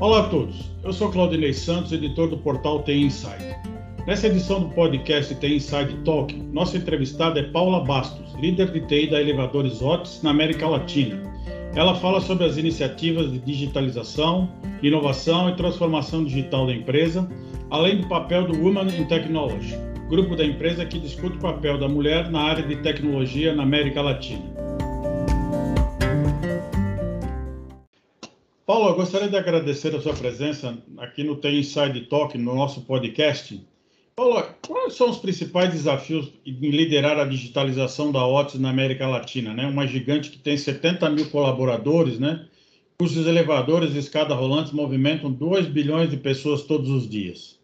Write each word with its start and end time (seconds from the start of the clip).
Olá 0.00 0.20
a 0.20 0.28
todos, 0.30 0.70
eu 0.82 0.94
sou 0.94 1.10
Claudinei 1.10 1.52
Santos, 1.52 1.92
editor 1.92 2.30
do 2.30 2.38
portal 2.38 2.82
TI 2.84 3.02
Inside. 3.02 3.54
Nessa 4.06 4.28
edição 4.28 4.60
do 4.60 4.70
podcast 4.70 5.34
TI 5.34 5.56
Inside 5.56 5.94
Talk, 6.06 6.34
nossa 6.34 6.78
entrevistada 6.78 7.38
é 7.38 7.42
Paula 7.42 7.84
Bastos, 7.84 8.34
líder 8.40 8.72
de 8.72 8.80
TI 8.86 9.10
da 9.10 9.20
Elevadores 9.20 9.82
Otis 9.82 10.22
na 10.22 10.30
América 10.30 10.66
Latina. 10.66 11.22
Ela 11.74 11.94
fala 11.94 12.18
sobre 12.22 12.46
as 12.46 12.56
iniciativas 12.56 13.30
de 13.30 13.40
digitalização, 13.40 14.50
inovação 14.82 15.50
e 15.50 15.56
transformação 15.56 16.24
digital 16.24 16.66
da 16.66 16.72
empresa, 16.72 17.28
além 17.68 17.98
do 17.98 18.08
papel 18.08 18.46
do 18.46 18.58
Women 18.58 18.98
in 18.98 19.04
Technology, 19.04 19.76
grupo 20.08 20.34
da 20.34 20.46
empresa 20.46 20.86
que 20.86 20.98
discute 20.98 21.36
o 21.36 21.40
papel 21.40 21.76
da 21.76 21.86
mulher 21.86 22.30
na 22.30 22.40
área 22.40 22.66
de 22.66 22.76
tecnologia 22.76 23.54
na 23.54 23.64
América 23.64 24.00
Latina. 24.00 24.79
Paulo, 28.70 28.90
eu 28.90 28.94
gostaria 28.94 29.28
de 29.28 29.36
agradecer 29.36 29.92
a 29.96 30.00
sua 30.00 30.14
presença 30.14 30.78
aqui 30.96 31.24
no 31.24 31.34
Tem 31.34 31.58
Inside 31.58 32.02
Talk, 32.02 32.38
no 32.38 32.54
nosso 32.54 32.82
podcast. 32.82 33.60
Paulo, 34.14 34.40
quais 34.64 34.94
são 34.94 35.10
os 35.10 35.18
principais 35.18 35.72
desafios 35.72 36.32
em 36.46 36.70
liderar 36.70 37.18
a 37.18 37.24
digitalização 37.24 38.12
da 38.12 38.24
Otis 38.24 38.60
na 38.60 38.70
América 38.70 39.08
Latina? 39.08 39.52
Né? 39.52 39.66
Uma 39.66 39.88
gigante 39.88 40.30
que 40.30 40.38
tem 40.38 40.56
70 40.56 41.10
mil 41.10 41.28
colaboradores, 41.30 42.20
né? 42.20 42.46
cujos 42.96 43.26
elevadores 43.26 43.92
e 43.96 43.98
escada 43.98 44.36
rolantes 44.36 44.72
movimentam 44.72 45.32
2 45.32 45.66
bilhões 45.66 46.08
de 46.08 46.16
pessoas 46.16 46.62
todos 46.62 46.90
os 46.90 47.10
dias. 47.10 47.58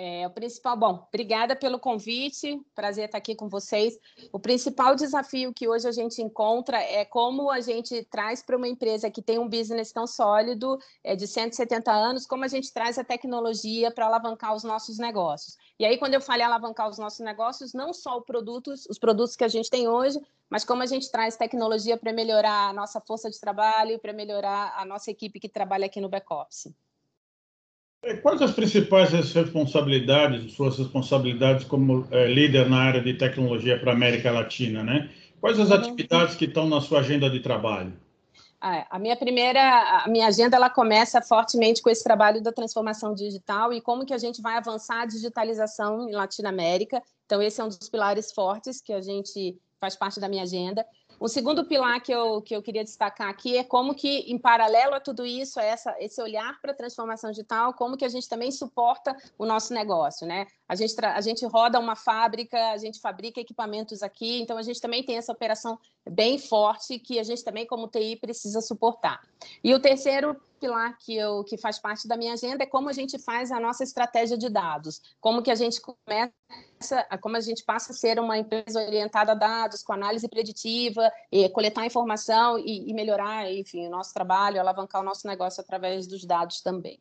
É, 0.00 0.24
o 0.28 0.30
principal, 0.30 0.76
bom, 0.76 1.08
obrigada 1.08 1.56
pelo 1.56 1.76
convite, 1.76 2.64
prazer 2.72 3.06
estar 3.06 3.18
aqui 3.18 3.34
com 3.34 3.48
vocês. 3.48 3.98
O 4.32 4.38
principal 4.38 4.94
desafio 4.94 5.52
que 5.52 5.66
hoje 5.66 5.88
a 5.88 5.90
gente 5.90 6.22
encontra 6.22 6.80
é 6.80 7.04
como 7.04 7.50
a 7.50 7.58
gente 7.60 8.04
traz 8.04 8.40
para 8.40 8.56
uma 8.56 8.68
empresa 8.68 9.10
que 9.10 9.20
tem 9.20 9.40
um 9.40 9.48
business 9.48 9.90
tão 9.90 10.06
sólido, 10.06 10.78
é, 11.02 11.16
de 11.16 11.26
170 11.26 11.90
anos, 11.90 12.26
como 12.26 12.44
a 12.44 12.48
gente 12.48 12.72
traz 12.72 12.96
a 12.96 13.02
tecnologia 13.02 13.90
para 13.90 14.06
alavancar 14.06 14.54
os 14.54 14.62
nossos 14.62 14.98
negócios. 14.98 15.56
E 15.80 15.84
aí, 15.84 15.98
quando 15.98 16.14
eu 16.14 16.20
falei 16.20 16.46
alavancar 16.46 16.88
os 16.88 16.98
nossos 16.98 17.18
negócios, 17.18 17.74
não 17.74 17.92
só 17.92 18.18
os 18.18 18.24
produtos, 18.24 18.86
os 18.86 19.00
produtos 19.00 19.34
que 19.34 19.42
a 19.42 19.48
gente 19.48 19.68
tem 19.68 19.88
hoje, 19.88 20.20
mas 20.48 20.64
como 20.64 20.80
a 20.80 20.86
gente 20.86 21.10
traz 21.10 21.36
tecnologia 21.36 21.96
para 21.96 22.12
melhorar 22.12 22.68
a 22.68 22.72
nossa 22.72 23.00
força 23.00 23.28
de 23.28 23.40
trabalho, 23.40 23.98
para 23.98 24.12
melhorar 24.12 24.74
a 24.76 24.84
nossa 24.84 25.10
equipe 25.10 25.40
que 25.40 25.48
trabalha 25.48 25.86
aqui 25.86 26.00
no 26.00 26.08
back-office. 26.08 26.72
É, 28.02 28.14
quais 28.14 28.40
as 28.40 28.52
principais 28.52 29.10
responsabilidades, 29.10 30.52
suas 30.52 30.78
responsabilidades 30.78 31.64
como 31.64 32.06
é, 32.10 32.26
líder 32.26 32.68
na 32.68 32.78
área 32.78 33.00
de 33.00 33.14
tecnologia 33.14 33.78
para 33.78 33.90
a 33.90 33.94
América 33.94 34.30
Latina, 34.30 34.84
né? 34.84 35.10
Quais 35.40 35.58
as 35.58 35.70
uhum. 35.70 35.76
atividades 35.76 36.36
que 36.36 36.44
estão 36.44 36.68
na 36.68 36.80
sua 36.80 37.00
agenda 37.00 37.28
de 37.28 37.40
trabalho? 37.40 37.92
Ah, 38.60 38.86
a 38.90 38.98
minha 38.98 39.16
primeira, 39.16 40.02
a 40.04 40.08
minha 40.08 40.26
agenda 40.26 40.56
ela 40.56 40.68
começa 40.68 41.22
fortemente 41.22 41.80
com 41.80 41.90
esse 41.90 42.02
trabalho 42.02 42.42
da 42.42 42.52
transformação 42.52 43.14
digital 43.14 43.72
e 43.72 43.80
como 43.80 44.04
que 44.04 44.12
a 44.12 44.18
gente 44.18 44.42
vai 44.42 44.56
avançar 44.56 45.02
a 45.02 45.06
digitalização 45.06 46.08
em 46.08 46.12
Latinoamérica. 46.12 47.00
Então 47.24 47.40
esse 47.40 47.60
é 47.60 47.64
um 47.64 47.68
dos 47.68 47.88
pilares 47.88 48.32
fortes 48.32 48.80
que 48.80 48.92
a 48.92 49.00
gente 49.00 49.56
faz 49.80 49.94
parte 49.94 50.18
da 50.18 50.28
minha 50.28 50.42
agenda. 50.42 50.84
O 51.20 51.26
segundo 51.26 51.64
pilar 51.64 52.00
que 52.00 52.12
eu, 52.12 52.40
que 52.40 52.54
eu 52.54 52.62
queria 52.62 52.84
destacar 52.84 53.28
aqui 53.28 53.56
é 53.56 53.64
como 53.64 53.94
que, 53.94 54.20
em 54.30 54.38
paralelo 54.38 54.94
a 54.94 55.00
tudo 55.00 55.26
isso, 55.26 55.58
essa, 55.58 55.96
esse 55.98 56.22
olhar 56.22 56.60
para 56.60 56.70
a 56.70 56.74
transformação 56.74 57.30
digital, 57.30 57.74
como 57.74 57.96
que 57.96 58.04
a 58.04 58.08
gente 58.08 58.28
também 58.28 58.52
suporta 58.52 59.16
o 59.36 59.44
nosso 59.44 59.74
negócio, 59.74 60.26
né? 60.26 60.46
A 60.68 60.76
gente, 60.76 60.94
a 61.04 61.20
gente 61.20 61.44
roda 61.46 61.80
uma 61.80 61.96
fábrica, 61.96 62.70
a 62.70 62.76
gente 62.76 63.00
fabrica 63.00 63.40
equipamentos 63.40 64.02
aqui, 64.02 64.40
então 64.40 64.56
a 64.56 64.62
gente 64.62 64.80
também 64.80 65.02
tem 65.02 65.16
essa 65.16 65.32
operação 65.32 65.78
bem 66.08 66.38
forte 66.38 66.98
que 66.98 67.18
a 67.18 67.24
gente 67.24 67.42
também, 67.42 67.66
como 67.66 67.88
TI, 67.88 68.16
precisa 68.16 68.60
suportar. 68.60 69.20
E 69.64 69.74
o 69.74 69.80
terceiro 69.80 70.36
pilar 70.58 70.96
que, 70.98 71.16
eu, 71.16 71.44
que 71.44 71.56
faz 71.56 71.78
parte 71.78 72.06
da 72.06 72.16
minha 72.16 72.32
agenda 72.32 72.64
é 72.64 72.66
como 72.66 72.88
a 72.88 72.92
gente 72.92 73.18
faz 73.18 73.50
a 73.50 73.60
nossa 73.60 73.84
estratégia 73.84 74.36
de 74.36 74.48
dados, 74.48 75.00
como 75.20 75.42
que 75.42 75.50
a 75.50 75.54
gente 75.54 75.80
começa, 75.80 76.32
como 77.20 77.36
a 77.36 77.40
gente 77.40 77.64
passa 77.64 77.92
a 77.92 77.94
ser 77.94 78.18
uma 78.18 78.36
empresa 78.36 78.80
orientada 78.80 79.32
a 79.32 79.34
dados, 79.34 79.82
com 79.82 79.92
análise 79.92 80.28
preditiva, 80.28 81.10
coletar 81.52 81.86
informação 81.86 82.58
e, 82.58 82.90
e 82.90 82.94
melhorar, 82.94 83.50
enfim, 83.52 83.86
o 83.86 83.90
nosso 83.90 84.12
trabalho, 84.12 84.60
alavancar 84.60 85.00
o 85.00 85.04
nosso 85.04 85.26
negócio 85.26 85.60
através 85.60 86.06
dos 86.06 86.24
dados 86.24 86.60
também. 86.60 86.98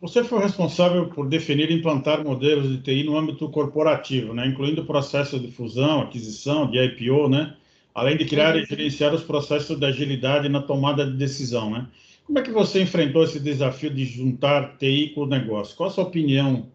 Você 0.00 0.24
foi 0.24 0.40
responsável 0.40 1.10
por 1.10 1.28
definir 1.28 1.70
e 1.70 1.74
implantar 1.74 2.24
modelos 2.24 2.70
de 2.70 2.78
TI 2.78 3.04
no 3.04 3.18
âmbito 3.18 3.50
corporativo, 3.50 4.32
né, 4.32 4.46
incluindo 4.46 4.86
processos 4.86 5.40
de 5.42 5.50
fusão, 5.50 6.00
aquisição, 6.00 6.70
de 6.70 6.78
IPO, 6.78 7.28
né, 7.28 7.54
além 7.94 8.16
de 8.16 8.24
criar 8.24 8.56
e 8.56 8.64
gerenciar 8.64 9.14
os 9.14 9.22
processos 9.22 9.78
de 9.78 9.84
agilidade 9.84 10.48
na 10.48 10.62
tomada 10.62 11.04
de 11.04 11.18
decisão. 11.18 11.70
Né? 11.70 11.86
Como 12.30 12.38
é 12.38 12.42
que 12.42 12.52
você 12.52 12.80
enfrentou 12.80 13.24
esse 13.24 13.40
desafio 13.40 13.92
de 13.92 14.04
juntar 14.04 14.76
TI 14.76 15.10
com 15.16 15.22
o 15.22 15.26
negócio? 15.26 15.76
Qual 15.76 15.88
a 15.88 15.92
sua 15.92 16.04
opinião 16.04 16.70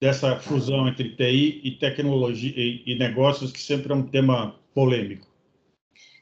dessa 0.00 0.40
fusão 0.40 0.88
entre 0.88 1.14
TI 1.14 1.60
e 1.62 1.72
tecnologia 1.72 2.54
e, 2.56 2.84
e 2.86 2.98
negócios, 2.98 3.52
que 3.52 3.60
sempre 3.60 3.92
é 3.92 3.94
um 3.94 4.02
tema 4.02 4.58
polêmico? 4.72 5.26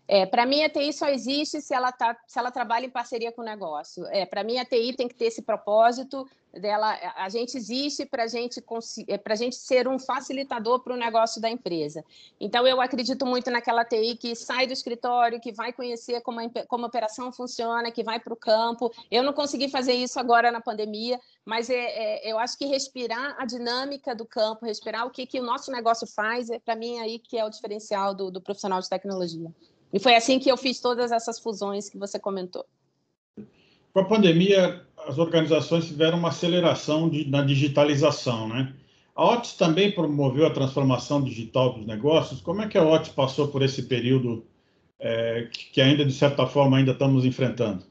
É, 0.08 0.24
para 0.24 0.46
mim, 0.46 0.62
a 0.62 0.68
TI 0.68 0.92
só 0.92 1.08
existe 1.08 1.60
se 1.60 1.74
ela, 1.74 1.90
tá, 1.90 2.16
se 2.26 2.38
ela 2.38 2.50
trabalha 2.50 2.86
em 2.86 2.90
parceria 2.90 3.32
com 3.32 3.42
o 3.42 3.44
negócio. 3.44 4.06
É, 4.06 4.24
para 4.24 4.44
mim, 4.44 4.58
a 4.58 4.64
TI 4.64 4.94
tem 4.94 5.08
que 5.08 5.14
ter 5.14 5.26
esse 5.26 5.42
propósito 5.42 6.28
dela. 6.52 6.96
A 7.16 7.28
gente 7.28 7.56
existe 7.56 8.06
para 8.06 8.26
gente, 8.28 8.62
é, 9.08 9.20
a 9.24 9.34
gente 9.34 9.56
ser 9.56 9.88
um 9.88 9.98
facilitador 9.98 10.80
para 10.80 10.94
o 10.94 10.96
negócio 10.96 11.40
da 11.40 11.50
empresa. 11.50 12.04
Então, 12.40 12.66
eu 12.66 12.80
acredito 12.80 13.26
muito 13.26 13.50
naquela 13.50 13.84
TI 13.84 14.16
que 14.16 14.36
sai 14.36 14.66
do 14.66 14.72
escritório, 14.72 15.40
que 15.40 15.52
vai 15.52 15.72
conhecer 15.72 16.20
como 16.20 16.40
a, 16.40 16.44
como 16.68 16.84
a 16.84 16.88
operação 16.88 17.32
funciona, 17.32 17.90
que 17.90 18.04
vai 18.04 18.20
para 18.20 18.32
o 18.32 18.36
campo. 18.36 18.92
Eu 19.10 19.24
não 19.24 19.32
consegui 19.32 19.68
fazer 19.68 19.94
isso 19.94 20.20
agora 20.20 20.52
na 20.52 20.60
pandemia, 20.60 21.20
mas 21.44 21.68
é, 21.68 21.74
é, 21.74 22.32
eu 22.32 22.38
acho 22.38 22.56
que 22.56 22.66
respirar 22.66 23.34
a 23.38 23.44
dinâmica 23.44 24.14
do 24.14 24.24
campo, 24.24 24.66
respirar 24.66 25.04
o 25.04 25.10
que, 25.10 25.26
que 25.26 25.40
o 25.40 25.42
nosso 25.42 25.72
negócio 25.72 26.06
faz, 26.06 26.48
é 26.48 26.60
para 26.60 26.76
mim 26.76 27.00
aí 27.00 27.18
que 27.18 27.36
é 27.36 27.44
o 27.44 27.50
diferencial 27.50 28.14
do, 28.14 28.30
do 28.30 28.40
profissional 28.40 28.80
de 28.80 28.88
tecnologia. 28.88 29.52
E 29.96 29.98
foi 29.98 30.14
assim 30.14 30.38
que 30.38 30.50
eu 30.50 30.58
fiz 30.58 30.78
todas 30.78 31.10
essas 31.10 31.38
fusões 31.38 31.88
que 31.88 31.96
você 31.96 32.18
comentou. 32.18 32.66
Com 33.94 34.00
a 34.00 34.04
pandemia, 34.04 34.82
as 35.06 35.16
organizações 35.16 35.86
tiveram 35.86 36.18
uma 36.18 36.28
aceleração 36.28 37.08
de, 37.08 37.26
na 37.30 37.40
digitalização, 37.40 38.46
né? 38.46 38.74
A 39.14 39.24
Otis 39.24 39.54
também 39.54 39.90
promoveu 39.90 40.46
a 40.46 40.52
transformação 40.52 41.24
digital 41.24 41.72
dos 41.72 41.86
negócios. 41.86 42.42
Como 42.42 42.60
é 42.60 42.68
que 42.68 42.76
a 42.76 42.84
Otis 42.84 43.08
passou 43.08 43.48
por 43.48 43.62
esse 43.62 43.84
período 43.84 44.44
é, 45.00 45.48
que 45.72 45.80
ainda, 45.80 46.04
de 46.04 46.12
certa 46.12 46.46
forma, 46.46 46.76
ainda 46.76 46.92
estamos 46.92 47.24
enfrentando? 47.24 47.82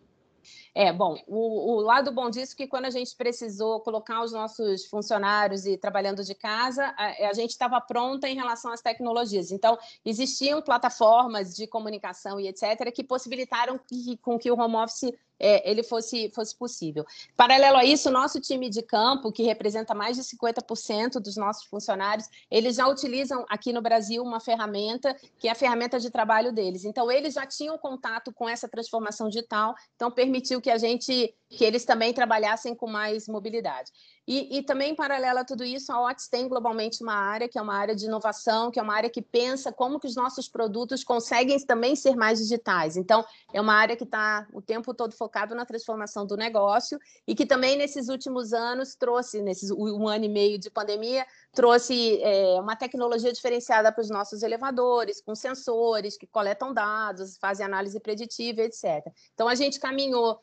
É, 0.77 0.91
bom, 0.91 1.17
o, 1.25 1.75
o, 1.75 1.79
lado 1.79 2.11
bom 2.11 2.29
disso 2.29 2.51
é 2.51 2.57
que 2.57 2.67
quando 2.67 2.83
a 2.83 2.89
gente 2.89 3.15
precisou 3.15 3.79
colocar 3.79 4.21
os 4.21 4.33
nossos 4.33 4.85
funcionários 4.87 5.65
e 5.65 5.77
trabalhando 5.77 6.21
de 6.21 6.35
casa, 6.35 6.93
a, 6.97 7.29
a 7.29 7.33
gente 7.33 7.51
estava 7.51 7.79
pronta 7.79 8.27
em 8.27 8.35
relação 8.35 8.73
às 8.73 8.81
tecnologias. 8.81 9.51
Então, 9.51 9.77
existiam 10.03 10.61
plataformas 10.61 11.55
de 11.55 11.65
comunicação 11.65 12.41
e 12.41 12.49
etc. 12.49 12.91
que 12.93 13.05
possibilitaram 13.05 13.79
que, 13.87 14.17
com 14.17 14.37
que 14.37 14.51
o 14.51 14.59
home 14.59 14.75
office 14.75 15.13
é, 15.39 15.69
ele 15.69 15.83
fosse, 15.83 16.31
fosse 16.33 16.55
possível. 16.55 17.05
Paralelo 17.35 17.77
a 17.77 17.85
isso, 17.85 18.09
nosso 18.09 18.39
time 18.39 18.69
de 18.69 18.81
campo, 18.81 19.31
que 19.31 19.43
representa 19.43 19.93
mais 19.93 20.15
de 20.17 20.23
50% 20.23 21.19
dos 21.19 21.35
nossos 21.35 21.65
funcionários, 21.65 22.27
eles 22.49 22.75
já 22.77 22.87
utilizam 22.87 23.45
aqui 23.49 23.73
no 23.73 23.81
Brasil 23.81 24.23
uma 24.23 24.39
ferramenta 24.39 25.15
que 25.37 25.47
é 25.47 25.51
a 25.51 25.55
ferramenta 25.55 25.99
de 25.99 26.09
trabalho 26.09 26.51
deles. 26.51 26.85
Então, 26.85 27.11
eles 27.11 27.33
já 27.33 27.45
tinham 27.45 27.77
contato 27.77 28.33
com 28.33 28.47
essa 28.47 28.67
transformação 28.67 29.29
digital, 29.29 29.75
então 29.95 30.11
permitiu 30.11 30.61
que 30.61 30.69
a 30.69 30.77
gente, 30.77 31.33
que 31.55 31.63
eles 31.63 31.85
também 31.85 32.13
trabalhassem 32.13 32.75
com 32.75 32.87
mais 32.87 33.27
mobilidade. 33.27 33.91
E, 34.27 34.57
e, 34.57 34.63
também, 34.63 34.91
em 34.91 34.95
paralelo 34.95 35.39
a 35.39 35.45
tudo 35.45 35.63
isso, 35.63 35.91
a 35.91 36.03
Otis 36.03 36.27
tem 36.27 36.47
globalmente 36.47 37.03
uma 37.03 37.13
área 37.13 37.47
que 37.47 37.59
é 37.59 37.61
uma 37.61 37.75
área 37.75 37.95
de 37.95 38.05
inovação, 38.05 38.71
que 38.71 38.79
é 38.79 38.81
uma 38.81 38.95
área 38.95 39.09
que 39.09 39.21
pensa 39.21 39.71
como 39.71 39.99
que 39.99 40.07
os 40.07 40.15
nossos 40.15 40.49
produtos 40.49 41.03
conseguem 41.03 41.63
também 41.63 41.95
ser 41.95 42.15
mais 42.15 42.39
digitais. 42.39 42.97
Então, 42.97 43.23
é 43.53 43.61
uma 43.61 43.73
área 43.75 43.95
que 43.95 44.03
está 44.03 44.47
o 44.51 44.61
tempo 44.61 44.95
todo 44.95 45.15
focado 45.15 45.53
na 45.53 45.63
transformação 45.63 46.25
do 46.25 46.35
negócio 46.35 46.99
e 47.27 47.35
que 47.35 47.45
também, 47.45 47.77
nesses 47.77 48.09
últimos 48.09 48.51
anos, 48.51 48.95
trouxe, 48.95 49.41
nesses 49.41 49.69
um 49.69 50.07
ano 50.07 50.25
e 50.25 50.29
meio 50.29 50.57
de 50.57 50.71
pandemia, 50.71 51.25
trouxe 51.53 52.19
é, 52.23 52.59
uma 52.59 52.75
tecnologia 52.75 53.31
diferenciada 53.31 53.91
para 53.91 54.01
os 54.01 54.09
nossos 54.09 54.41
elevadores, 54.41 55.21
com 55.21 55.35
sensores 55.35 56.17
que 56.17 56.25
coletam 56.25 56.73
dados, 56.73 57.37
fazem 57.37 57.63
análise 57.63 57.99
preditiva, 57.99 58.61
etc. 58.61 59.05
Então, 59.35 59.47
a 59.47 59.53
gente 59.53 59.79
caminhou 59.79 60.39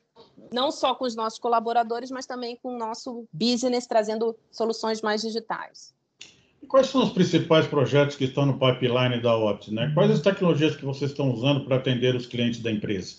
não 0.53 0.71
só 0.71 0.95
com 0.95 1.05
os 1.05 1.17
nossos 1.17 1.39
colaboradores, 1.39 2.11
mas 2.11 2.27
também 2.27 2.57
com 2.63 2.75
o 2.75 2.79
nosso 2.79 3.27
business, 3.33 3.87
trazendo 3.87 4.37
soluções 4.51 5.01
mais 5.01 5.23
digitais. 5.23 5.95
quais 6.69 6.87
são 6.89 7.03
os 7.03 7.11
principais 7.11 7.67
projetos 7.67 8.17
que 8.17 8.25
estão 8.25 8.47
no 8.47 8.59
pipeline 8.59 9.21
da 9.21 9.37
Opt? 9.37 9.73
Né? 9.73 9.91
Quais 9.95 10.11
as 10.11 10.21
tecnologias 10.21 10.77
que 10.77 10.85
vocês 10.85 11.11
estão 11.11 11.33
usando 11.33 11.65
para 11.65 11.77
atender 11.77 12.15
os 12.15 12.27
clientes 12.27 12.61
da 12.61 12.71
empresa? 12.71 13.17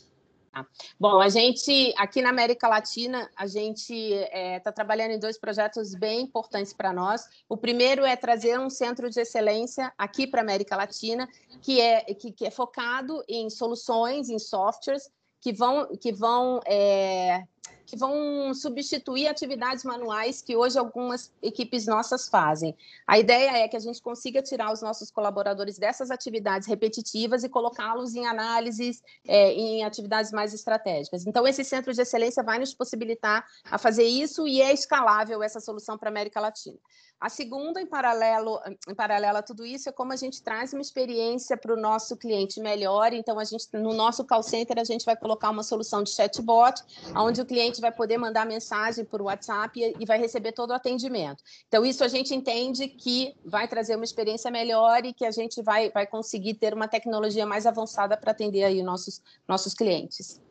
Tá. 0.54 0.68
Bom, 1.00 1.20
a 1.20 1.30
gente, 1.30 1.92
aqui 1.98 2.22
na 2.22 2.30
América 2.30 2.68
Latina, 2.68 3.28
a 3.36 3.48
gente 3.48 3.92
está 3.92 4.38
é, 4.38 4.60
tá 4.60 4.72
trabalhando 4.72 5.12
em 5.12 5.20
dois 5.20 5.36
projetos 5.36 5.96
bem 5.96 6.22
importantes 6.22 6.72
para 6.72 6.94
nós. 6.94 7.28
O 7.50 7.58
primeiro 7.58 8.06
é 8.06 8.16
trazer 8.16 8.60
um 8.60 8.70
centro 8.70 9.10
de 9.10 9.20
excelência 9.20 9.92
aqui 9.98 10.28
para 10.28 10.42
a 10.42 10.44
América 10.44 10.76
Latina, 10.76 11.28
que 11.60 11.82
é, 11.82 12.02
que, 12.14 12.32
que 12.32 12.46
é 12.46 12.52
focado 12.52 13.24
em 13.28 13.50
soluções, 13.50 14.30
em 14.30 14.38
softwares, 14.38 15.10
que 15.44 15.52
vão, 15.52 15.86
que 15.98 16.14
vão 16.14 16.62
é, 16.66 17.44
que 17.86 17.98
vão 17.98 18.54
substituir 18.54 19.28
atividades 19.28 19.84
manuais 19.84 20.42
que 20.42 20.56
hoje 20.56 20.80
algumas 20.80 21.34
equipes 21.42 21.86
nossas 21.86 22.30
fazem. 22.30 22.76
A 23.06 23.20
ideia 23.20 23.58
é 23.58 23.68
que 23.68 23.76
a 23.76 23.80
gente 23.80 24.02
consiga 24.02 24.42
tirar 24.42 24.72
os 24.72 24.82
nossos 24.82 25.12
colaboradores 25.12 25.78
dessas 25.78 26.10
atividades 26.10 26.66
repetitivas 26.66 27.44
e 27.44 27.50
colocá-los 27.50 28.16
em 28.16 28.26
análises, 28.26 29.04
é, 29.28 29.52
em 29.52 29.84
atividades 29.84 30.32
mais 30.32 30.54
estratégicas. 30.54 31.28
Então, 31.28 31.46
esse 31.46 31.64
centro 31.66 31.94
de 31.94 32.02
excelência 32.02 32.42
vai 32.42 32.58
nos 32.58 32.74
possibilitar 32.74 33.46
a 33.70 33.78
fazer 33.78 34.06
isso 34.06 34.48
e 34.48 34.62
é 34.62 34.74
escalável 34.74 35.44
essa 35.44 35.60
solução 35.60 35.98
para 35.98 36.08
a 36.08 36.12
América 36.12 36.40
Latina. 36.40 36.80
A 37.24 37.30
segunda, 37.30 37.82
em 37.82 37.86
paralelo, 37.86 38.60
em 38.86 38.94
paralelo 38.94 39.38
a 39.38 39.42
tudo 39.42 39.66
isso, 39.66 39.88
é 39.88 39.94
como 39.94 40.12
a 40.12 40.16
gente 40.18 40.44
traz 40.44 40.74
uma 40.74 40.82
experiência 40.82 41.56
para 41.56 41.74
o 41.74 41.80
nosso 41.80 42.18
cliente 42.18 42.60
melhor. 42.60 43.14
Então, 43.14 43.40
a 43.40 43.46
gente, 43.46 43.66
no 43.72 43.94
nosso 43.94 44.26
call 44.26 44.44
center, 44.44 44.78
a 44.78 44.84
gente 44.84 45.06
vai 45.06 45.16
colocar 45.16 45.50
uma 45.50 45.64
solução 45.64 46.04
de 46.04 46.10
chatbot, 46.10 46.84
onde 47.16 47.40
o 47.40 47.46
cliente 47.46 47.80
vai 47.80 47.94
poder 47.94 48.18
mandar 48.18 48.46
mensagem 48.46 49.06
por 49.06 49.22
WhatsApp 49.22 49.96
e 49.98 50.06
vai 50.06 50.20
receber 50.20 50.52
todo 50.52 50.72
o 50.72 50.74
atendimento. 50.74 51.42
Então, 51.66 51.86
isso 51.86 52.04
a 52.04 52.10
gente 52.10 52.36
entende 52.36 52.90
que 52.90 53.34
vai 53.46 53.70
trazer 53.70 53.96
uma 53.96 54.04
experiência 54.04 54.52
melhor 54.52 55.06
e 55.06 55.14
que 55.14 55.26
a 55.26 55.32
gente 55.32 55.62
vai, 55.62 55.90
vai 55.92 56.06
conseguir 56.06 56.56
ter 56.56 56.74
uma 56.74 56.90
tecnologia 56.90 57.46
mais 57.46 57.66
avançada 57.66 58.18
para 58.18 58.32
atender 58.32 58.66
aí 58.66 58.84
nossos, 58.84 59.22
nossos 59.48 59.74
clientes. 59.74 60.42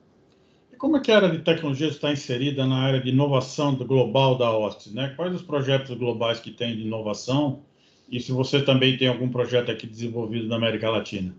Como 0.83 0.97
é 0.97 1.01
que 1.01 1.13
a 1.13 1.17
área 1.17 1.31
de 1.31 1.39
tecnologia 1.39 1.87
está 1.87 2.11
inserida 2.11 2.67
na 2.67 2.75
área 2.75 3.01
de 3.01 3.11
inovação 3.11 3.77
global 3.77 4.37
da 4.37 4.51
Ostis? 4.51 4.93
Né? 4.93 5.15
Quais 5.15 5.33
os 5.33 5.41
projetos 5.41 5.97
globais 5.97 6.41
que 6.41 6.51
tem 6.51 6.75
de 6.75 6.83
inovação? 6.83 7.63
E 8.11 8.19
se 8.19 8.33
você 8.33 8.61
também 8.61 8.99
tem 8.99 9.07
algum 9.07 9.31
projeto 9.31 9.71
aqui 9.71 9.87
desenvolvido 9.87 10.49
na 10.49 10.57
América 10.57 10.91
Latina? 10.91 11.37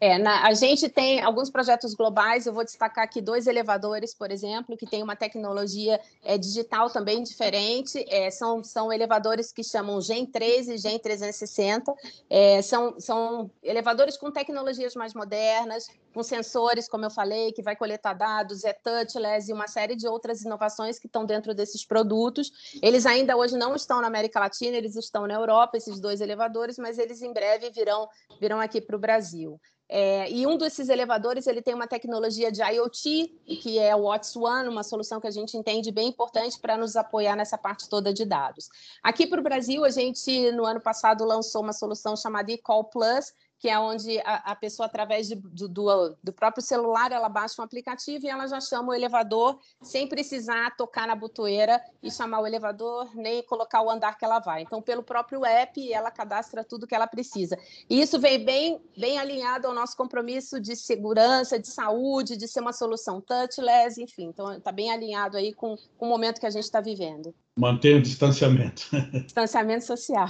É, 0.00 0.18
na, 0.18 0.48
a 0.48 0.52
gente 0.52 0.88
tem 0.88 1.20
alguns 1.20 1.48
projetos 1.48 1.94
globais, 1.94 2.44
eu 2.44 2.52
vou 2.52 2.64
destacar 2.64 3.04
aqui 3.04 3.20
dois 3.20 3.46
elevadores, 3.46 4.12
por 4.12 4.32
exemplo, 4.32 4.76
que 4.76 4.84
tem 4.84 5.00
uma 5.00 5.14
tecnologia 5.14 6.00
é, 6.24 6.36
digital 6.36 6.90
também 6.90 7.22
diferente. 7.22 8.04
É, 8.08 8.32
são, 8.32 8.64
são 8.64 8.92
elevadores 8.92 9.52
que 9.52 9.62
chamam 9.62 10.00
Gen 10.00 10.26
13 10.26 10.74
e 10.74 10.78
Gen 10.78 10.98
360. 10.98 11.94
É, 12.28 12.60
são, 12.62 12.98
são 12.98 13.48
elevadores 13.62 14.16
com 14.16 14.32
tecnologias 14.32 14.96
mais 14.96 15.14
modernas, 15.14 15.88
com 16.12 16.22
sensores, 16.22 16.88
como 16.88 17.04
eu 17.04 17.10
falei, 17.10 17.52
que 17.52 17.62
vai 17.62 17.74
coletar 17.74 18.12
dados, 18.12 18.64
é 18.64 18.72
touchless 18.72 19.50
e 19.50 19.52
uma 19.52 19.66
série 19.66 19.96
de 19.96 20.06
outras 20.06 20.42
inovações 20.42 20.98
que 20.98 21.06
estão 21.06 21.24
dentro 21.24 21.54
desses 21.54 21.84
produtos. 21.84 22.50
Eles 22.82 23.06
ainda 23.06 23.36
hoje 23.36 23.56
não 23.56 23.74
estão 23.74 24.00
na 24.00 24.06
América 24.06 24.40
Latina, 24.40 24.76
eles 24.76 24.96
estão 24.96 25.26
na 25.26 25.34
Europa, 25.34 25.76
esses 25.76 25.98
dois 26.00 26.20
elevadores, 26.20 26.78
mas 26.78 26.98
eles 26.98 27.22
em 27.22 27.32
breve 27.32 27.70
virão, 27.70 28.08
virão 28.40 28.60
aqui 28.60 28.80
para 28.80 28.96
o 28.96 28.98
Brasil. 28.98 29.60
É, 29.94 30.30
e 30.30 30.46
um 30.46 30.56
desses 30.56 30.88
elevadores 30.88 31.46
ele 31.46 31.60
tem 31.60 31.74
uma 31.74 31.86
tecnologia 31.86 32.50
de 32.50 32.62
IoT, 32.62 33.28
que 33.60 33.78
é 33.78 33.94
o 33.94 34.04
Watts 34.04 34.34
One, 34.34 34.66
uma 34.66 34.82
solução 34.82 35.20
que 35.20 35.26
a 35.26 35.30
gente 35.30 35.54
entende 35.54 35.92
bem 35.92 36.08
importante 36.08 36.58
para 36.58 36.78
nos 36.78 36.96
apoiar 36.96 37.36
nessa 37.36 37.58
parte 37.58 37.86
toda 37.90 38.10
de 38.10 38.24
dados. 38.24 38.70
Aqui 39.02 39.26
para 39.26 39.38
o 39.38 39.42
Brasil, 39.42 39.84
a 39.84 39.90
gente, 39.90 40.50
no 40.52 40.64
ano 40.64 40.80
passado, 40.80 41.26
lançou 41.26 41.60
uma 41.60 41.74
solução 41.74 42.16
chamada 42.16 42.50
eCall 42.50 42.84
Plus, 42.84 43.34
que 43.62 43.68
é 43.68 43.78
onde 43.78 44.18
a, 44.24 44.50
a 44.50 44.56
pessoa, 44.56 44.86
através 44.86 45.28
de, 45.28 45.36
do, 45.36 45.68
do, 45.68 46.16
do, 46.20 46.32
próprio 46.32 46.60
celular, 46.60 47.12
ela 47.12 47.28
baixa 47.28 47.62
um 47.62 47.64
aplicativo 47.64 48.26
e 48.26 48.28
ela 48.28 48.48
já 48.48 48.60
chama 48.60 48.88
o 48.88 48.92
elevador 48.92 49.56
sem 49.80 50.08
precisar 50.08 50.74
tocar 50.76 51.06
na 51.06 51.14
butoeira 51.14 51.80
e 52.02 52.10
chamar 52.10 52.40
o 52.40 52.46
elevador, 52.46 53.14
nem 53.14 53.40
colocar 53.44 53.80
o 53.80 53.88
andar 53.88 54.18
que 54.18 54.24
ela 54.24 54.40
vai. 54.40 54.62
Então, 54.62 54.82
pelo 54.82 55.04
próprio 55.04 55.44
app, 55.44 55.92
ela 55.92 56.10
cadastra 56.10 56.64
tudo 56.64 56.88
que 56.88 56.94
ela 56.94 57.06
precisa. 57.06 57.56
E 57.88 58.00
isso 58.00 58.18
vem 58.18 58.44
bem, 58.44 58.82
bem 58.98 59.20
alinhado 59.20 59.68
ao 59.68 59.74
nosso 59.74 59.96
compromisso 59.96 60.60
de 60.60 60.74
segurança, 60.74 61.56
de 61.56 61.68
saúde, 61.68 62.36
de 62.36 62.48
ser 62.48 62.62
uma 62.62 62.72
solução 62.72 63.20
touchless, 63.20 63.96
enfim. 63.96 64.24
Então, 64.24 64.54
está 64.54 64.72
bem 64.72 64.90
alinhado 64.90 65.36
aí 65.36 65.54
com, 65.54 65.76
com 65.96 66.06
o 66.06 66.08
momento 66.08 66.40
que 66.40 66.46
a 66.46 66.50
gente 66.50 66.64
está 66.64 66.80
vivendo. 66.80 67.32
Manter 67.56 67.96
o 67.96 68.02
distanciamento. 68.02 68.84
Distanciamento 69.24 69.84
social. 69.84 70.28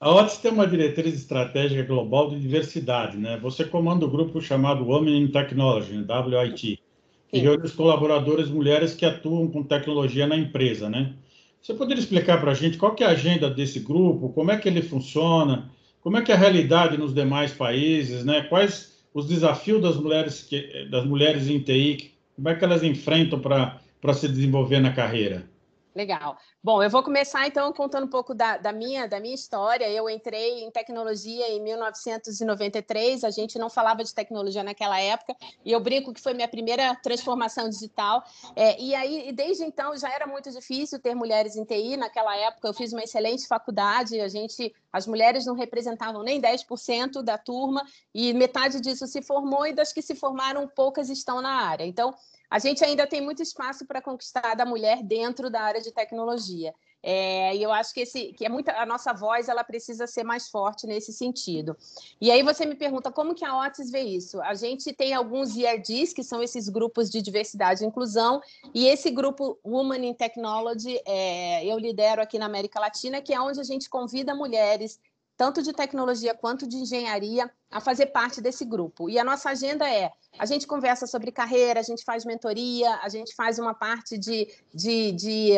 A 0.00 0.10
OTS 0.10 0.38
tem 0.38 0.50
uma 0.50 0.66
diretriz 0.66 1.14
estratégica 1.14 1.84
global 1.84 2.28
de 2.28 2.40
diversidade, 2.40 3.16
né? 3.16 3.38
Você 3.40 3.64
comanda 3.64 4.04
o 4.04 4.10
grupo 4.10 4.40
chamado 4.40 4.84
Women 4.84 5.22
in 5.22 5.28
Technology, 5.28 5.92
né? 5.94 6.04
WIT, 6.08 6.82
que 7.28 7.38
reúne 7.38 7.64
os 7.64 7.72
colaboradores 7.72 8.48
mulheres 8.48 8.94
que 8.94 9.06
atuam 9.06 9.46
com 9.46 9.62
tecnologia 9.62 10.26
na 10.26 10.36
empresa, 10.36 10.90
né? 10.90 11.14
Você 11.62 11.72
poderia 11.72 12.02
explicar 12.02 12.40
para 12.40 12.50
a 12.50 12.54
gente 12.54 12.78
qual 12.78 12.96
é 12.98 13.04
a 13.04 13.10
agenda 13.10 13.48
desse 13.48 13.78
grupo, 13.78 14.30
como 14.30 14.50
é 14.50 14.56
que 14.56 14.68
ele 14.68 14.82
funciona, 14.82 15.70
como 16.00 16.16
é 16.16 16.22
que 16.22 16.32
é 16.32 16.34
a 16.34 16.38
realidade 16.38 16.96
nos 16.96 17.14
demais 17.14 17.52
países, 17.52 18.24
né? 18.24 18.42
Quais 18.42 19.04
os 19.14 19.28
desafios 19.28 19.80
das 19.80 19.96
mulheres, 19.96 20.42
que, 20.42 20.88
das 20.90 21.04
mulheres 21.04 21.48
em 21.48 21.60
TI, 21.60 22.12
como 22.34 22.48
é 22.48 22.54
que 22.56 22.64
elas 22.64 22.82
enfrentam 22.82 23.38
para 23.38 24.14
se 24.14 24.26
desenvolver 24.26 24.80
na 24.80 24.92
carreira? 24.92 25.48
Legal. 25.94 26.38
Bom, 26.62 26.80
eu 26.82 26.88
vou 26.88 27.02
começar 27.02 27.48
então 27.48 27.72
contando 27.72 28.04
um 28.04 28.10
pouco 28.10 28.32
da, 28.32 28.56
da, 28.56 28.72
minha, 28.72 29.08
da 29.08 29.18
minha 29.18 29.34
história. 29.34 29.90
Eu 29.90 30.08
entrei 30.08 30.62
em 30.62 30.70
tecnologia 30.70 31.48
em 31.48 31.60
1993, 31.60 33.24
a 33.24 33.30
gente 33.30 33.58
não 33.58 33.68
falava 33.68 34.04
de 34.04 34.14
tecnologia 34.14 34.62
naquela 34.62 35.00
época, 35.00 35.34
e 35.64 35.72
eu 35.72 35.80
brinco 35.80 36.12
que 36.12 36.20
foi 36.20 36.32
minha 36.32 36.46
primeira 36.46 36.94
transformação 36.94 37.68
digital. 37.68 38.22
É, 38.54 38.80
e 38.80 38.94
aí, 38.94 39.32
desde 39.32 39.64
então, 39.64 39.96
já 39.96 40.12
era 40.12 40.28
muito 40.28 40.50
difícil 40.52 41.00
ter 41.00 41.14
mulheres 41.14 41.56
em 41.56 41.64
TI. 41.64 41.96
Naquela 41.96 42.36
época, 42.36 42.68
eu 42.68 42.74
fiz 42.74 42.92
uma 42.92 43.02
excelente 43.02 43.48
faculdade, 43.48 44.20
a 44.20 44.28
gente, 44.28 44.72
as 44.92 45.08
mulheres 45.08 45.44
não 45.44 45.54
representavam 45.56 46.22
nem 46.22 46.40
10% 46.40 47.20
da 47.20 47.36
turma, 47.36 47.84
e 48.14 48.32
metade 48.32 48.80
disso 48.80 49.08
se 49.08 49.22
formou, 49.22 49.66
e 49.66 49.72
das 49.72 49.92
que 49.92 50.02
se 50.02 50.14
formaram, 50.14 50.68
poucas 50.68 51.10
estão 51.10 51.40
na 51.42 51.62
área. 51.66 51.84
Então, 51.84 52.14
a 52.50 52.58
gente 52.58 52.84
ainda 52.84 53.06
tem 53.06 53.20
muito 53.20 53.42
espaço 53.42 53.86
para 53.86 54.02
conquistar 54.02 54.54
da 54.54 54.66
mulher 54.66 55.02
dentro 55.02 55.48
da 55.48 55.62
área 55.62 55.80
de 55.80 55.92
tecnologia. 55.92 56.74
É, 57.02 57.56
e 57.56 57.62
eu 57.62 57.72
acho 57.72 57.94
que, 57.94 58.00
esse, 58.00 58.32
que 58.34 58.44
é 58.44 58.48
muita, 58.48 58.72
a 58.72 58.84
nossa 58.84 59.12
voz 59.12 59.48
ela 59.48 59.64
precisa 59.64 60.06
ser 60.06 60.22
mais 60.22 60.48
forte 60.48 60.86
nesse 60.86 61.12
sentido. 61.12 61.76
E 62.20 62.30
aí 62.30 62.42
você 62.42 62.66
me 62.66 62.74
pergunta 62.74 63.10
como 63.10 63.34
que 63.34 63.44
a 63.44 63.56
Otis 63.58 63.90
vê 63.90 64.00
isso? 64.00 64.40
A 64.42 64.54
gente 64.54 64.92
tem 64.92 65.14
alguns 65.14 65.56
IRDs, 65.56 66.12
que 66.12 66.22
são 66.22 66.42
esses 66.42 66.68
grupos 66.68 67.08
de 67.08 67.22
diversidade 67.22 67.82
e 67.82 67.86
inclusão, 67.86 68.42
e 68.74 68.86
esse 68.86 69.10
grupo 69.10 69.58
Women 69.64 70.10
in 70.10 70.14
Technology 70.14 71.00
é, 71.06 71.64
eu 71.64 71.78
lidero 71.78 72.20
aqui 72.20 72.38
na 72.38 72.46
América 72.46 72.78
Latina, 72.78 73.22
que 73.22 73.32
é 73.32 73.40
onde 73.40 73.60
a 73.60 73.64
gente 73.64 73.88
convida 73.88 74.34
mulheres 74.34 75.00
tanto 75.40 75.62
de 75.62 75.72
tecnologia 75.72 76.34
quanto 76.34 76.66
de 76.68 76.76
engenharia, 76.76 77.50
a 77.70 77.80
fazer 77.80 78.08
parte 78.08 78.42
desse 78.42 78.62
grupo. 78.62 79.08
E 79.08 79.18
a 79.18 79.24
nossa 79.24 79.48
agenda 79.48 79.88
é: 79.88 80.12
a 80.38 80.44
gente 80.44 80.66
conversa 80.66 81.06
sobre 81.06 81.32
carreira, 81.32 81.80
a 81.80 81.82
gente 81.82 82.04
faz 82.04 82.26
mentoria, 82.26 82.96
a 82.96 83.08
gente 83.08 83.34
faz 83.34 83.58
uma 83.58 83.72
parte 83.72 84.18
de, 84.18 84.46
de, 84.74 85.12
de 85.12 85.52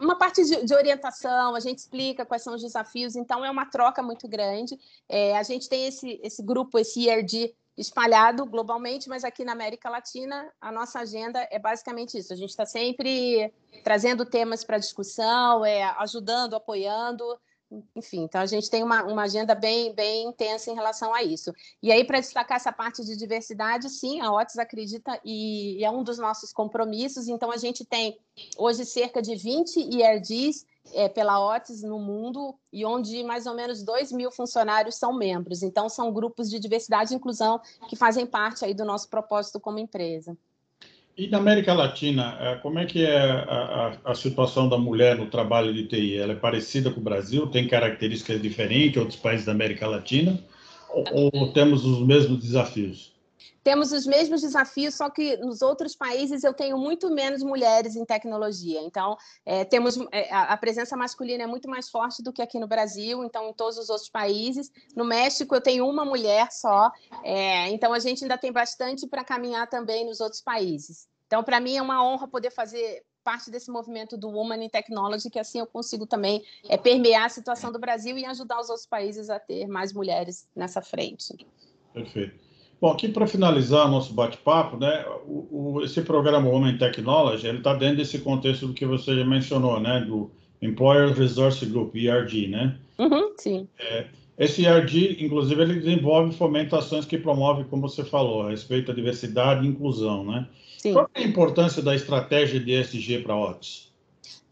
uma 0.00 0.18
parte 0.18 0.44
de, 0.44 0.64
de, 0.64 0.74
orientação, 0.74 1.54
a 1.54 1.60
gente 1.60 1.78
explica 1.78 2.26
quais 2.26 2.42
são 2.42 2.52
os 2.56 2.62
desafios. 2.62 3.14
Então 3.14 3.44
é 3.44 3.50
uma 3.50 3.64
troca 3.64 4.02
muito 4.02 4.26
grande. 4.26 4.76
É, 5.08 5.38
a 5.38 5.44
gente 5.44 5.68
tem 5.68 5.86
esse, 5.86 6.18
esse 6.20 6.42
grupo, 6.42 6.76
esse 6.76 7.02
IRD 7.02 7.54
espalhado 7.76 8.44
globalmente, 8.44 9.08
mas 9.08 9.22
aqui 9.22 9.44
na 9.44 9.52
América 9.52 9.88
Latina 9.88 10.52
a 10.60 10.72
nossa 10.72 10.98
agenda 10.98 11.46
é 11.48 11.60
basicamente 11.60 12.18
isso. 12.18 12.32
A 12.32 12.36
gente 12.36 12.50
está 12.50 12.66
sempre 12.66 13.54
trazendo 13.84 14.26
temas 14.26 14.64
para 14.64 14.78
discussão, 14.78 15.64
é, 15.64 15.84
ajudando, 15.96 16.56
apoiando 16.56 17.38
enfim, 17.94 18.22
então 18.22 18.40
a 18.40 18.46
gente 18.46 18.70
tem 18.70 18.82
uma, 18.82 19.02
uma 19.04 19.24
agenda 19.24 19.54
bem, 19.54 19.94
bem 19.94 20.28
intensa 20.28 20.70
em 20.70 20.74
relação 20.74 21.12
a 21.12 21.22
isso. 21.22 21.52
E 21.82 21.92
aí, 21.92 22.02
para 22.02 22.20
destacar 22.20 22.56
essa 22.56 22.72
parte 22.72 23.04
de 23.04 23.16
diversidade, 23.16 23.90
sim, 23.90 24.20
a 24.20 24.32
OTS 24.32 24.58
acredita 24.58 25.20
e, 25.24 25.78
e, 25.78 25.84
é 25.84 25.90
um 25.90 26.02
dos 26.02 26.18
nossos 26.18 26.52
compromissos. 26.52 27.28
Então, 27.28 27.52
a 27.52 27.58
gente 27.58 27.84
tem 27.84 28.18
hoje 28.56 28.86
cerca 28.86 29.20
de 29.20 29.34
20 29.34 29.80
IRDs 29.80 30.64
é, 30.94 31.08
pela 31.08 31.38
OTS 31.54 31.82
no 31.82 31.98
mundo 31.98 32.58
e 32.72 32.86
onde 32.86 33.22
mais 33.22 33.46
ou 33.46 33.54
menos 33.54 33.82
2 33.82 34.12
mil 34.12 34.30
funcionários 34.30 34.96
são 34.96 35.12
membros. 35.12 35.62
Então, 35.62 35.90
são 35.90 36.10
grupos 36.10 36.48
de 36.48 36.58
diversidade 36.58 37.12
e 37.12 37.16
inclusão 37.16 37.60
que 37.88 37.96
fazem 37.96 38.26
parte 38.26 38.64
aí 38.64 38.72
do 38.72 38.84
nosso 38.84 39.10
propósito 39.10 39.60
como 39.60 39.78
empresa. 39.78 40.36
E 41.18 41.26
na 41.26 41.38
América 41.38 41.74
Latina, 41.74 42.36
eh, 42.40 42.54
como 42.62 42.78
é 42.78 42.86
que 42.86 43.04
é 43.04 43.18
a, 43.18 43.98
a, 44.04 44.12
a, 44.12 44.14
situação 44.14 44.68
da 44.68 44.78
mulher 44.78 45.18
no 45.18 45.26
trabalho 45.26 45.74
de 45.74 45.84
TI? 45.84 46.16
Ela 46.16 46.34
é 46.34 46.36
parecida 46.36 46.92
com 46.92 47.00
o 47.00 47.02
Brasil? 47.02 47.48
Tem 47.48 47.66
características 47.66 48.40
diferentes 48.40 48.98
outros 48.98 49.18
países 49.18 49.44
da 49.44 49.50
América 49.50 49.88
Latina? 49.88 50.38
Ou, 50.88 51.30
ou 51.32 51.52
temos 51.52 51.84
os 51.84 52.06
mesmos 52.06 52.38
desafios? 52.38 53.10
Temos 53.62 53.92
os 53.92 54.06
mesmos 54.06 54.40
desafios, 54.40 54.94
só 54.94 55.08
que 55.10 55.36
nos 55.36 55.62
outros 55.62 55.94
países 55.94 56.44
eu 56.44 56.54
tenho 56.54 56.78
muito 56.78 57.10
menos 57.10 57.42
mulheres 57.42 57.96
em 57.96 58.04
tecnologia. 58.04 58.80
Então, 58.82 59.16
é, 59.44 59.64
temos 59.64 59.98
é, 60.12 60.32
a 60.32 60.56
presença 60.56 60.96
masculina 60.96 61.44
é 61.44 61.46
muito 61.46 61.68
mais 61.68 61.88
forte 61.88 62.22
do 62.22 62.32
que 62.32 62.42
aqui 62.42 62.58
no 62.58 62.66
Brasil. 62.66 63.24
Então, 63.24 63.48
em 63.48 63.52
todos 63.52 63.78
os 63.78 63.90
outros 63.90 64.08
países, 64.08 64.70
no 64.94 65.04
México 65.04 65.54
eu 65.54 65.60
tenho 65.60 65.88
uma 65.88 66.04
mulher 66.04 66.50
só. 66.50 66.90
É, 67.22 67.68
então, 67.68 67.92
a 67.92 67.98
gente 67.98 68.24
ainda 68.24 68.38
tem 68.38 68.52
bastante 68.52 69.06
para 69.06 69.24
caminhar 69.24 69.68
também 69.68 70.06
nos 70.06 70.20
outros 70.20 70.40
países. 70.40 71.08
Então, 71.26 71.44
para 71.44 71.60
mim 71.60 71.76
é 71.76 71.82
uma 71.82 72.02
honra 72.02 72.26
poder 72.26 72.50
fazer 72.50 73.04
parte 73.28 73.50
desse 73.50 73.70
movimento 73.70 74.16
do 74.16 74.30
Woman 74.30 74.64
in 74.64 74.70
Technology, 74.70 75.28
que 75.28 75.38
assim 75.38 75.58
eu 75.58 75.66
consigo 75.66 76.06
também 76.06 76.42
é, 76.66 76.78
permear 76.78 77.26
a 77.26 77.28
situação 77.28 77.70
do 77.70 77.78
Brasil 77.78 78.16
e 78.16 78.24
ajudar 78.24 78.58
os 78.58 78.70
outros 78.70 78.86
países 78.86 79.28
a 79.28 79.38
ter 79.38 79.66
mais 79.66 79.92
mulheres 79.92 80.48
nessa 80.56 80.80
frente. 80.80 81.36
Perfeito. 81.92 82.47
Bom, 82.80 82.92
aqui 82.92 83.08
para 83.08 83.26
finalizar 83.26 83.90
nosso 83.90 84.12
bate-papo, 84.12 84.76
né, 84.76 85.04
o, 85.26 85.74
o, 85.78 85.84
esse 85.84 86.00
programa 86.02 86.48
Women 86.48 86.78
Technology, 86.78 87.46
ele 87.46 87.58
está 87.58 87.74
dentro 87.74 87.96
desse 87.96 88.20
contexto 88.20 88.68
do 88.68 88.72
que 88.74 88.86
você 88.86 89.16
já 89.16 89.24
mencionou, 89.24 89.80
né, 89.80 90.00
do 90.00 90.30
Employer 90.62 91.12
Resource 91.12 91.64
Group, 91.66 91.96
ERG, 91.96 92.48
né? 92.48 92.76
Uhum, 92.98 93.32
sim. 93.36 93.68
É, 93.78 94.06
esse 94.38 94.64
ERG, 94.64 95.24
inclusive, 95.24 95.60
ele 95.60 95.80
desenvolve 95.80 96.32
fomentações 96.36 97.04
que 97.04 97.18
promovem, 97.18 97.64
como 97.64 97.88
você 97.88 98.04
falou, 98.04 98.42
a 98.42 98.50
respeito 98.50 98.92
à 98.92 98.94
diversidade 98.94 99.66
e 99.66 99.68
inclusão, 99.68 100.24
né? 100.24 100.46
Sim. 100.78 100.92
Qual 100.92 101.10
é 101.12 101.22
a 101.22 101.26
importância 101.26 101.82
da 101.82 101.94
estratégia 101.94 102.60
de 102.60 102.72
ESG 102.72 103.18
para 103.18 103.34
a 103.34 103.50
OTS? 103.50 103.87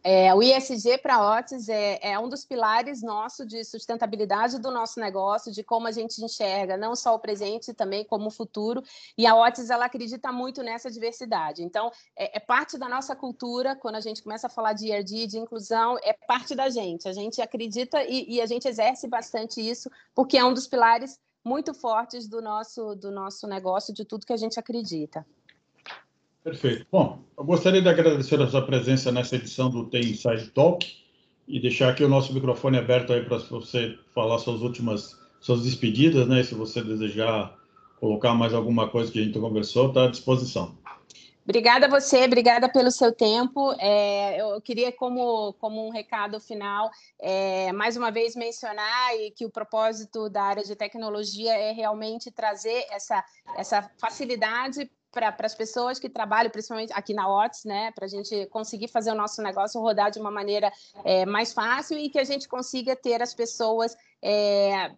É, 0.09 0.33
o 0.33 0.41
ISG 0.41 0.99
para 0.99 1.17
a 1.17 1.37
Otis 1.37 1.69
é, 1.69 1.99
é, 2.01 2.17
um 2.17 2.29
dos 2.29 2.45
pilares 2.45 3.03
nosso 3.03 3.45
de 3.45 3.65
sustentabilidade 3.65 4.57
do 4.61 4.71
nosso 4.71 5.01
negócio, 5.01 5.51
de 5.51 5.65
como 5.65 5.89
a 5.89 5.91
gente 5.91 6.25
enxerga 6.25 6.77
não 6.77 6.95
só 6.95 7.17
o 7.17 7.19
presente, 7.19 7.75
também 7.75 8.05
como 8.05 8.29
o 8.29 8.31
futuro. 8.31 8.85
E 9.19 9.27
a 9.27 9.35
Otis 9.35 9.69
ela 9.69 9.87
acredita 9.87 10.31
muito 10.31 10.63
nessa 10.63 10.89
diversidade. 10.93 11.65
Então, 11.65 11.91
é, 12.15 12.37
é, 12.37 12.39
parte 12.39 12.79
da 12.79 12.89
nossa 12.89 13.17
cultura, 13.17 13.75
quando 13.75 13.97
a 13.97 14.01
gente 14.01 14.23
começa 14.23 14.47
a 14.47 14.51
falar 14.51 14.75
de 14.75 14.93
ERD, 14.93 15.27
de 15.27 15.39
inclusão, 15.41 15.99
é 16.05 16.13
parte 16.13 16.55
da 16.55 16.71
gente. 16.71 17.09
A 17.09 17.13
gente 17.13 17.43
acredita 17.43 18.05
e, 18.05 18.37
e 18.37 18.41
a 18.41 18.47
gente 18.47 18.69
exerce 18.69 19.09
bastante 19.09 19.61
isso, 19.61 19.91
porque 20.15 20.39
é 20.39 20.45
um 20.45 20.55
dos 20.55 20.69
pilares 20.69 21.19
muito 21.45 21.75
fortes 21.75 22.29
do 22.29 22.41
nosso, 22.41 22.95
do 22.95 23.11
nosso 23.11 23.49
negócio, 23.49 23.93
de 23.93 24.05
tudo 24.05 24.25
que 24.25 24.33
a 24.33 24.37
gente 24.37 24.57
acredita. 24.57 25.27
Perfeito. 26.47 26.87
Bom, 26.93 27.25
eu 27.37 27.43
gostaria 27.43 27.83
de 27.83 27.89
agradecer 27.89 28.41
a 28.41 28.47
sua 28.47 28.65
presença 28.65 29.11
nessa 29.11 29.35
edição 29.35 29.69
do 29.69 29.85
Tem 29.91 30.01
Inside 30.01 30.49
Talk 30.51 30.87
e 31.49 31.59
deixar 31.59 31.89
aqui 31.89 32.05
o 32.05 32.09
nosso 32.09 32.33
microfone 32.33 32.79
aberto 32.79 33.13
aí 33.13 33.25
para 33.25 33.39
você 33.39 33.99
falar 34.15 34.39
suas 34.39 34.63
últimas, 34.63 35.19
suas 35.41 35.65
despedidas, 35.65 36.29
né? 36.29 36.45
Se 36.45 36.55
você 36.55 36.81
desejar 36.85 37.53
colocar 37.99 38.33
mais 38.33 38.55
alguma 38.55 38.89
coisa 38.89 39.11
que 39.11 39.19
a 39.19 39.25
gente 39.25 39.37
conversou, 39.41 39.89
está 39.89 40.05
à 40.05 40.09
disposição. 40.09 40.79
Obrigada 41.43 41.87
a 41.87 41.91
você, 41.91 42.25
obrigada 42.25 42.69
pelo 42.69 42.93
seu 42.93 43.13
tempo. 43.13 43.73
É, 43.81 44.41
eu 44.41 44.61
queria, 44.61 44.93
como, 44.93 45.53
como 45.55 45.85
um 45.85 45.91
recado 45.91 46.39
final, 46.39 46.93
é, 47.19 47.73
mais 47.73 47.97
uma 47.97 48.13
vez 48.13 48.37
mencionar 48.37 49.17
e 49.17 49.33
que 49.33 49.45
o 49.45 49.51
propósito 49.51 50.31
da 50.31 50.45
área 50.45 50.63
de 50.63 50.77
tecnologia 50.77 51.53
é 51.53 51.73
realmente 51.73 52.31
trazer 52.31 52.87
essa, 52.93 53.25
essa 53.57 53.91
facilidade 53.99 54.89
para 55.17 55.47
as 55.47 55.55
pessoas 55.55 55.99
que 55.99 56.11
trabalham, 56.11 56.51
principalmente 56.51 56.93
aqui 56.93 57.15
na 57.15 57.27
OTS, 57.27 57.65
né, 57.65 57.91
para 57.93 58.05
a 58.05 58.09
gente 58.09 58.45
conseguir 58.47 58.89
fazer 58.89 59.11
o 59.11 59.15
nosso 59.15 59.43
negócio 59.43 59.81
rodar 59.81 60.11
de 60.11 60.19
uma 60.19 60.31
maneira 60.31 60.71
é, 61.05 61.25
mais 61.25 61.55
fácil 61.55 61.97
e 61.97 62.11
que 62.11 62.19
a 62.19 62.25
gente 62.25 62.47
consiga 62.47 62.95
ter 62.95 63.23
as 63.23 63.33
pessoas 63.33 63.97
é, 64.23 64.91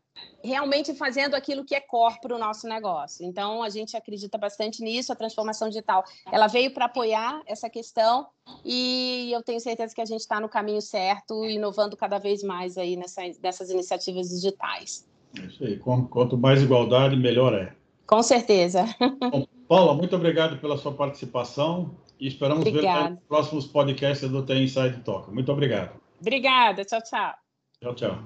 realmente 0.42 0.92
fazendo 0.94 1.34
aquilo 1.34 1.64
que 1.64 1.74
é 1.74 1.80
core 1.80 2.20
para 2.20 2.34
o 2.34 2.38
nosso 2.38 2.66
negócio. 2.66 3.24
Então, 3.24 3.62
a 3.62 3.68
gente 3.68 3.96
acredita 3.96 4.36
bastante 4.36 4.82
nisso, 4.82 5.12
a 5.12 5.16
transformação 5.16 5.68
digital, 5.68 6.02
ela 6.32 6.48
veio 6.48 6.72
para 6.72 6.86
apoiar 6.86 7.40
essa 7.46 7.70
questão 7.70 8.26
e 8.64 9.30
eu 9.32 9.42
tenho 9.42 9.60
certeza 9.60 9.94
que 9.94 10.00
a 10.00 10.06
gente 10.06 10.20
está 10.20 10.40
no 10.40 10.48
caminho 10.48 10.82
certo, 10.82 11.44
inovando 11.44 11.96
cada 11.96 12.18
vez 12.18 12.42
mais 12.42 12.76
aí 12.76 12.96
nessa, 12.96 13.22
nessas 13.40 13.70
iniciativas 13.70 14.30
digitais. 14.30 15.06
É 15.38 15.46
isso 15.46 15.62
aí, 15.62 15.78
quanto 15.78 16.36
mais 16.36 16.60
igualdade, 16.60 17.14
melhor 17.14 17.54
é. 17.54 17.78
Com 18.08 18.22
certeza. 18.22 18.86
Bom, 19.30 19.46
Paula, 19.68 19.92
muito 19.92 20.16
obrigado 20.16 20.58
pela 20.58 20.78
sua 20.78 20.92
participação 20.92 21.94
e 22.18 22.26
esperamos 22.26 22.66
Obrigada. 22.66 23.02
ver 23.02 23.10
nos 23.10 23.20
próximos 23.28 23.66
podcasts 23.66 24.26
do 24.26 24.42
TI 24.46 24.62
Inside 24.62 25.02
Talk. 25.04 25.30
Muito 25.30 25.52
obrigado. 25.52 26.00
Obrigada. 26.18 26.86
Tchau, 26.86 27.00
tchau. 27.02 27.34
Tchau, 27.82 27.94
tchau. 27.94 28.18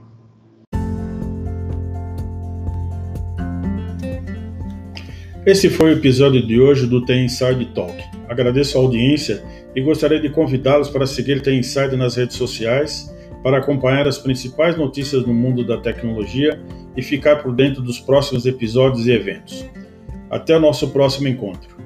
Esse 5.44 5.68
foi 5.68 5.94
o 5.94 5.98
episódio 5.98 6.46
de 6.46 6.60
hoje 6.60 6.86
do 6.86 7.04
TI 7.04 7.24
Inside 7.24 7.74
Talk. 7.74 7.92
Agradeço 8.28 8.78
a 8.78 8.80
audiência 8.80 9.44
e 9.74 9.80
gostaria 9.80 10.20
de 10.20 10.30
convidá-los 10.30 10.90
para 10.90 11.08
seguir 11.08 11.42
TI 11.42 11.56
Inside 11.56 11.96
nas 11.96 12.14
redes 12.14 12.36
sociais 12.36 13.12
para 13.42 13.58
acompanhar 13.58 14.06
as 14.06 14.16
principais 14.16 14.76
notícias 14.78 15.26
no 15.26 15.34
mundo 15.34 15.66
da 15.66 15.78
tecnologia 15.78 16.62
e 16.96 17.02
ficar 17.02 17.42
por 17.42 17.54
dentro 17.54 17.82
dos 17.82 17.98
próximos 17.98 18.46
episódios 18.46 19.06
e 19.06 19.12
eventos. 19.12 19.64
Até 20.30 20.56
o 20.56 20.60
nosso 20.60 20.90
próximo 20.90 21.28
encontro. 21.28 21.76